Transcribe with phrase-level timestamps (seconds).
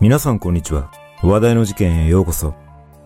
[0.00, 0.90] 皆さんこんにちは。
[1.22, 2.54] 話題の事件へようこそ。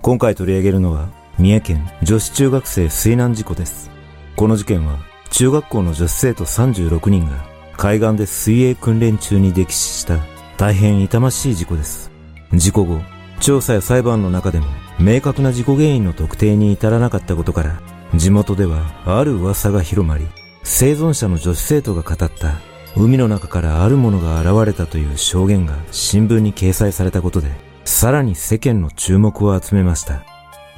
[0.00, 1.08] 今回取り上げるのは、
[1.40, 3.90] 三重県女子中学生水難事故です。
[4.36, 7.32] この事件は、中学校の女子生徒36人が
[7.76, 10.20] 海岸で水泳訓練中に溺死した
[10.56, 12.12] 大変痛ましい事故です。
[12.52, 13.00] 事故後、
[13.40, 14.66] 調査や裁判の中でも
[15.00, 17.82] 明確な事故原因の特定に至らなかったことから、
[18.14, 20.28] 地元ではある噂が広まり、
[20.62, 22.60] 生存者の女子生徒が語った
[22.96, 27.50] 海の中からあるものが現れたという証言が新聞に掲載されたことで、
[27.84, 30.22] さらに世間の注目を集めました。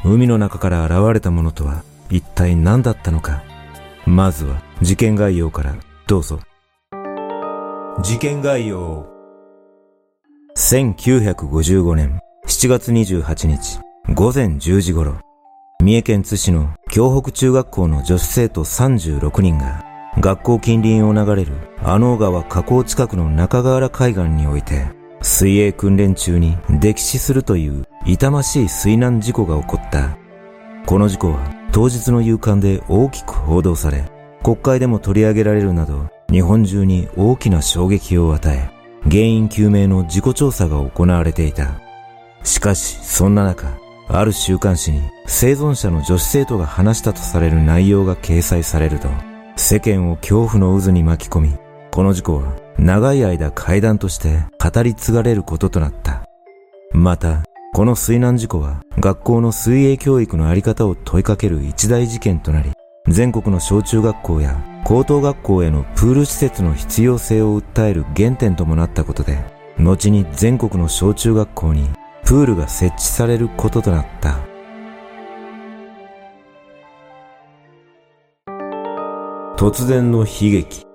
[0.04, 3.42] 海の中から現れたものとは一体何だったのか。
[4.06, 6.40] まずは事件概要からどうぞ。
[8.02, 9.06] 事件概要。
[10.56, 13.80] 1955年7月28日
[14.14, 15.16] 午前10時頃、
[15.82, 19.84] 三重県津市の京北中学校の女子生徒36人が
[20.18, 24.86] 学校近隣を流れる阿能川河口近くの中川原海岸において
[25.20, 30.16] 水泳訓練中に溺死するという痛ましい水難事故が起こった。
[30.86, 34.04] この事故は当日の夕刊で大きく報道され、
[34.42, 38.70] 国会でも取り上げられるなど日本中に大きな衝撃を与え、
[39.10, 41.80] 原因究明の事故調査が行われていた。
[42.42, 43.76] しかし、そんな中、
[44.08, 49.08] ある週刊誌に生存者の女子生徒が話したとされる内容が掲載されると、
[49.59, 51.54] 世間を恐怖の渦に巻き込み、
[51.90, 56.29] この事故は長い間階段として語り継がれることとなった。
[56.93, 62.73] また、この水難事故は学校の水泳教育のあり方を問いかける一大事件となり、
[63.09, 69.43] 全国の小中学校や高等学校へのプール施設の必要性を訴える原点ともなったことで、
[69.78, 71.88] 後に全国の小中学校に
[72.26, 74.38] プールが設置されることとなった。
[79.66, 80.87] 突然の悲劇。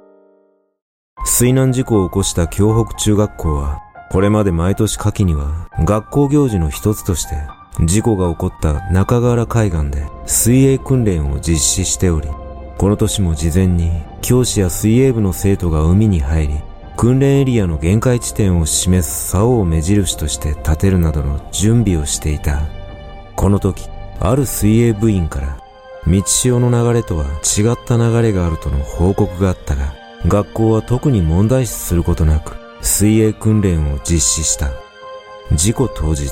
[1.26, 7.36] 水難事故を起こした京北中学校は、これまで毎年夏季には学校行事の一つとして、
[7.84, 12.30] 事故が起こった中川原海岸で水泳訓練を実施しており、
[12.78, 16.54] この年も事前に教師や水泳部の生徒が海に入り、
[16.96, 22.62] 訓練エリアの限界地点を示す竿を目印として立てるなどの準備をしていた。
[23.36, 23.90] この時、
[24.22, 25.62] ある水泳部員から
[26.08, 29.94] 道潮の流れとは違った流れがあるとの報告があったが、
[30.28, 34.72] 学校は特に問題視することなく、水泳訓練を実施した。
[35.54, 36.32] 事故当日、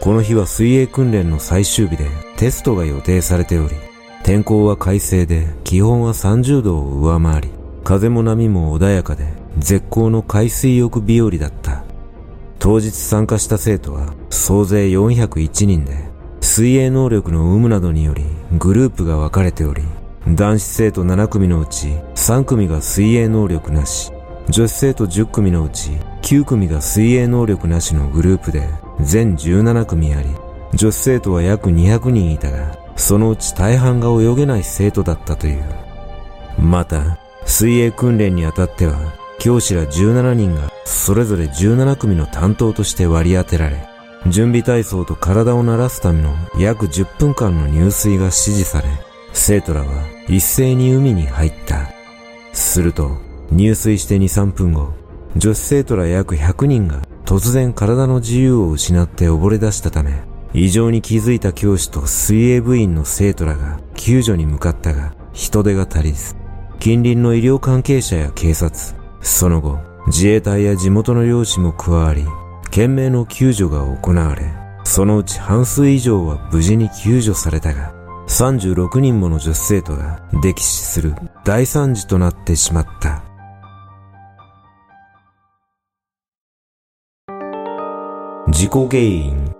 [0.00, 3.74] この日は水泳訓練の最終日でテストが予定されており、
[4.22, 7.50] 天候は快晴で気温は30度を上回り、
[7.84, 11.84] 風も波も穏やかで絶好の海水浴日和だった。
[12.60, 15.96] 当日参加した生徒は総勢401人で、
[16.40, 18.24] 水泳能力の有無などにより
[18.58, 19.82] グループが分かれており、
[20.28, 24.12] 男子生徒7組のうち3組が水泳能力なし、
[24.48, 25.90] 女子生徒10組のうち
[26.22, 28.68] 9組が水泳能力なしのグループで
[29.00, 30.28] 全17組あり、
[30.74, 35.64] 女子生徒は約200人いたが、そのうち大半が泳げない生徒だったという。
[36.58, 38.94] また、水泳訓練にあたっては、
[39.38, 43.88] 教師ら17人がそれぞれ17組の担当として割り当てられ、
[44.28, 48.88] 準備体操と体を慣らすための約10分間の入水が指示され、
[49.32, 49.86] 生徒らは
[50.28, 51.90] 一斉に海に入った。
[52.52, 53.18] すると、
[53.50, 54.92] 入水して2、3分後、
[55.36, 60.22] 女子生徒ら約100人が突然体の自由を失って溺れ出したため、
[60.54, 66.36] 異常に気づいた教師と水泳部員の生徒らが救助に向かったが、人手が足りず、
[66.78, 69.78] 近隣の医療関係者や警察、その後、
[70.08, 72.26] 自衛隊や地元の漁師も加わり、
[72.72, 74.50] 懸命の救助が行われ、
[74.84, 77.92] そのうち半数以上は無事に救助されたが、
[78.28, 81.14] 36人もの女子生徒が溺死する
[81.44, 83.22] 大惨事となってしまった。
[88.48, 89.52] 事故原因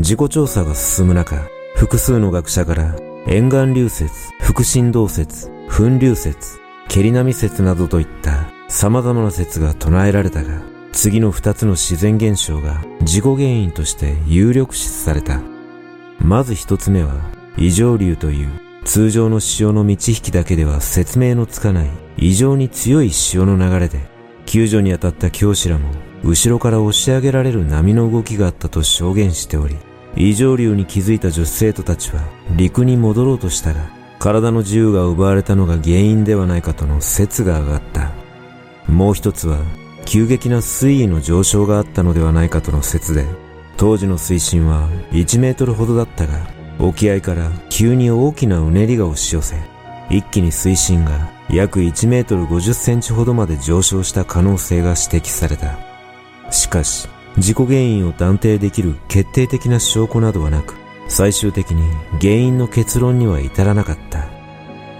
[0.00, 1.36] 事故調査が進む中、
[1.76, 2.96] 複数の学者から
[3.28, 6.58] 沿岸流説、腹振動説、噴流説、
[6.88, 15.40] 蹴り波説などといった様々な説が唱えられたが、次の二つの自然現象が事故原因として有力視された。
[16.20, 17.14] まず一つ目は、
[17.56, 18.50] 異常流という
[18.84, 24.00] 通常の潮の満ち引きだけでは説明のつかない異常に強い潮の流れで、
[24.46, 25.88] 救助に当たった教師らも
[26.24, 29.76] 後ろから押し上げられる波の動きがあったと証言しており、
[30.14, 32.22] 異常流に気づいた女子生徒たちは
[32.56, 33.80] 陸に戻ろうとしたが、
[34.18, 38.12] 体の自由が奪われたのが原因ではないかとの説が上がった。
[38.86, 39.58] もう一つは
[40.12, 43.24] 急激な水位の上昇があったのではないかとの説で、
[43.78, 46.46] 当時の水深は1メートルほどだったが、
[46.78, 49.56] 沖合から急に大きなうねりが押し寄せ、
[50.10, 55.78] 一気に水深が約1メートル50センチほどまで上昇した可能性が指摘された。
[56.50, 57.08] しかし、
[57.38, 60.74] 事故原因を断定できる決定的な証拠などはなく、
[61.08, 64.26] 最終的に原因の結論には至らなかった。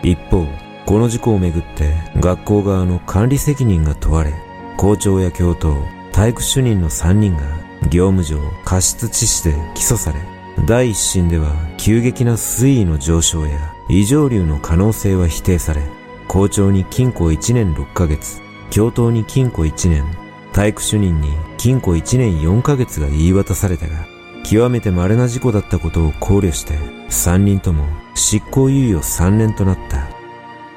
[0.02, 0.46] 一方、
[0.86, 4.32] この事故をめぐって学校側の管理責任が問われ、
[4.76, 5.76] 校長や教頭、
[6.12, 7.42] 体育主任の3人が
[7.88, 10.18] 業務上過失致死で起訴され、
[10.66, 15.82] 第一審では急激な水位の上昇や異常流の可能性は否定され、
[16.28, 18.40] 校長に禁錮1年6ヶ月、
[18.70, 20.04] 教頭に禁錮1年、
[20.52, 24.06] 体育主任に禁錮1年4ヶ月が言い渡されたが、
[24.44, 26.74] 極めて稀な事故だったことを考慮して、
[27.08, 30.08] 3人とも執行猶予3年となった。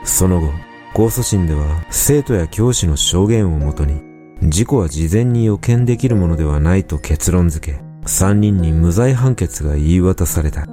[0.04, 0.52] その後、
[0.96, 4.02] 控訴審では生徒や教師の証言をもとに、
[4.50, 10.66] 事故は事前に予見できるものではないと結論付け、3人に無罪判決が言い渡された。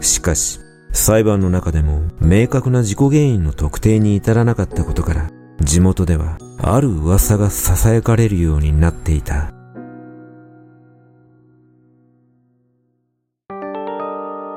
[0.00, 0.60] しかし、
[0.92, 5.30] 裁判の中でも明確な事故原因の特定に至らなかったことから、
[5.60, 9.52] 地元ではある噂が囁かれるようになっていた。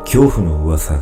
[0.06, 0.98] 恐怖の噂。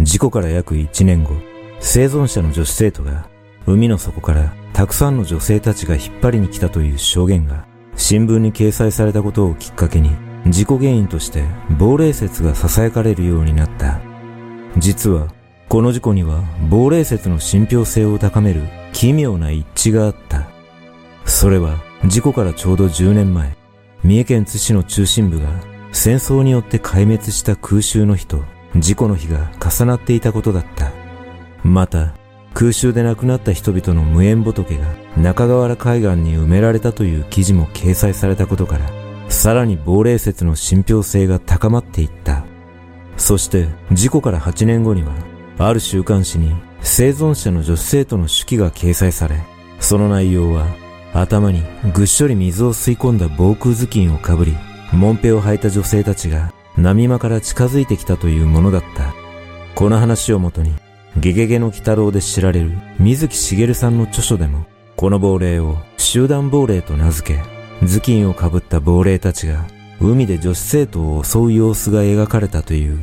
[0.00, 1.32] 事故から約1年後、
[1.80, 3.28] 生存者の女子生徒が
[3.66, 7.66] 海の底からたくさんの女性たちが引っ張りに来たという証言が
[7.96, 10.10] 新聞に掲載されたことをきっかけに
[10.46, 11.44] 事故原因として
[11.78, 14.00] 亡霊説が囁かれるようになった。
[14.76, 15.28] 実は
[15.68, 20.48] この事故には亡霊説の信憑性を高める奇妙な一致があった。
[21.24, 21.76] それは
[22.06, 23.56] 事故からちょうど10年前、
[24.02, 25.48] 三重県津市の中心部が
[25.92, 28.42] 戦争によって壊滅した空襲の日と
[28.76, 31.07] 事故の日が重なっていたことだった。
[31.68, 32.14] また、
[32.54, 34.86] 空襲で亡くなった人々の無縁仏が
[35.16, 38.90] 中河原海岸に埋められたという記事も掲載されたことから、
[39.28, 42.44] さらに亡霊説の信憑性が高まっていった。
[43.16, 45.12] そして事故から8年後には、
[45.58, 49.36] ある週刊誌に生存者の女子生徒の手記が掲載され、
[49.80, 50.66] その内容は
[51.12, 51.62] 頭に
[51.92, 54.56] ぐっしょり水を吸い込んだ防空頭巾をかぶり、
[54.92, 59.14] もんぺを履いた女性たちが波間から近づいてきたというものだった。
[59.74, 60.72] この話をもとに、
[61.16, 64.66] ゲゲゲの鬼太郎で知られる水木しげるさんの著書でも、
[64.96, 67.42] この亡霊を集団亡霊と名付け、
[67.86, 69.64] 頭巾をかぶった亡霊たちが
[70.00, 72.98] 海で女子生徒を襲う様子が描かれたという。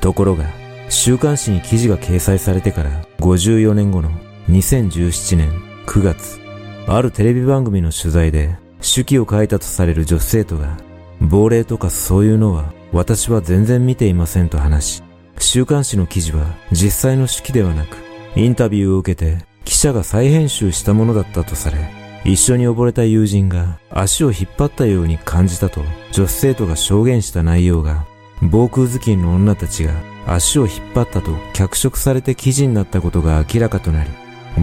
[0.00, 0.44] ところが、
[0.88, 4.10] 週刊誌に記事が掲載されてから54年後の
[4.50, 5.50] 2017年
[5.86, 6.40] 9月、
[6.86, 10.76] あるテレビ番組の取材で手記を書いたとされる女子生徒が、
[11.20, 15.02] 亡霊とかそういうのは私は全然見ていませんと話し、
[15.38, 17.96] 週刊誌の記事は実際の手記ではなく、
[18.36, 21.78] インタビューを受けて記者が再編集したものだったとされ、
[22.24, 25.82] 一緒に溺れた友人が足を引っ張ったように感じたと
[26.12, 28.06] 女子生徒が証言した内容が、
[28.42, 29.92] 防空頭巾の女たちが
[30.26, 34.10] 足を引っ張ったと脚色されて記事になったことが明らかとなり、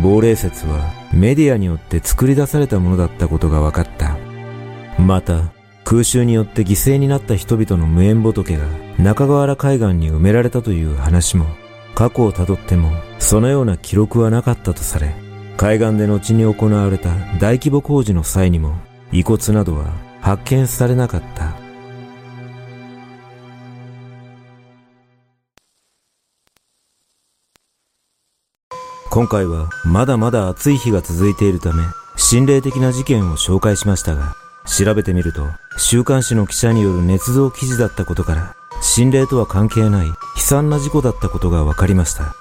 [0.02, 4.18] 亡霊説はメディアによって作り出されたものだったことが分かった。
[5.00, 5.52] また、
[5.84, 8.66] 空襲によって犠牲になった人々の無縁仏が
[9.02, 11.48] 中河原海岸に埋められたという話も、
[11.96, 15.16] 過去をたどってもそのような記録はなかったとされ、
[15.58, 18.76] 海岸で後に行われた大規模工事の際にも
[19.12, 19.92] 遺骨などは
[20.22, 21.56] 発見されなかった。
[29.10, 31.84] 今回はまだまだ暑い日が続いているため、
[32.18, 42.36] 心霊的な事件を紹介しましたが、調べてみると、週刊誌の記者による捏造記事だったことから、心霊とは関係ない悲惨な事故だったことが分かりました。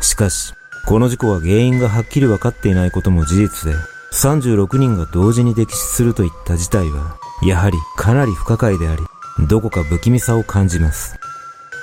[0.00, 0.54] しかし、
[0.86, 3.76] この事故は原因がはっきり分かっていないことも事実で、
[4.12, 9.02] 36人が同時に溺死するといった事態は、やはりかなり不可解であり、
[9.46, 11.16] どこか不気味さを感じます。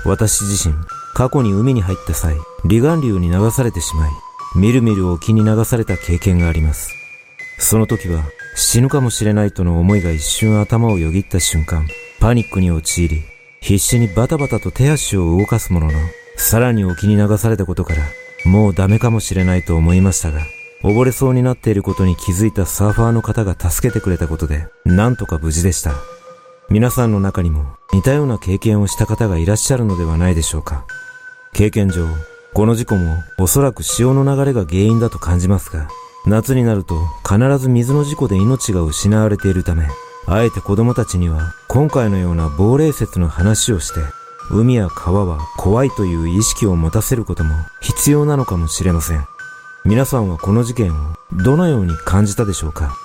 [0.05, 0.73] 私自身、
[1.13, 2.35] 過去に海に入った際、
[2.67, 4.11] 離岸流に流されてしまい、
[4.55, 6.91] みるみる沖に流された経験があります。
[7.57, 8.23] その時は、
[8.55, 11.87] 死ぬかもしれないとの思いが一瞬頭をよぎった瞬間、
[12.19, 13.23] パニックに陥り、
[13.61, 15.93] 必死にバタバタと手足を動かすものの、
[16.37, 18.03] さらに沖に流されたことから、
[18.45, 20.41] もうダメかもしれないと思いましたが、
[20.83, 25.93] 溺れそうになっていることに気づいたサーファーの方が助けてくれたことで、なんとか無事でした。
[26.69, 30.85] 皆さんの中にも似たような経験をした方がいらっしゃるのではないでしょうか。
[31.51, 32.07] 経験上、
[32.53, 35.89] この事故もおそらく潮の流れが原因だと感じますが、
[36.25, 36.95] 夏になると
[37.27, 39.87] 必ず水の事故で命が失われているため、
[40.31, 44.00] あえて子供たちには今回のような亡霊説の話をして、
[44.51, 49.25] 海や川は怖いという意識を持たせることも必要なのかもしれません。
[49.86, 52.95] 皆さんはこの事件をどのように感じたでしょうか？